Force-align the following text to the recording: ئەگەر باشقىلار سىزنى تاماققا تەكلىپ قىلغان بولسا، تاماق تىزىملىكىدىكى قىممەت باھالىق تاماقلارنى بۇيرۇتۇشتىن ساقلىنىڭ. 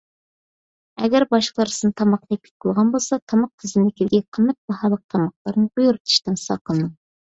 ئەگەر 1.03 1.25
باشقىلار 1.33 1.73
سىزنى 1.75 1.93
تاماققا 2.01 2.27
تەكلىپ 2.35 2.65
قىلغان 2.67 2.91
بولسا، 2.97 3.21
تاماق 3.29 3.55
تىزىملىكىدىكى 3.61 4.25
قىممەت 4.35 4.61
باھالىق 4.75 5.09
تاماقلارنى 5.17 5.75
بۇيرۇتۇشتىن 5.81 6.47
ساقلىنىڭ. 6.51 6.97